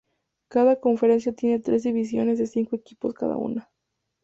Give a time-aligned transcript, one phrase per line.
[0.49, 3.69] Cada conferencia tiene tres divisiones de cinco equipos cada una.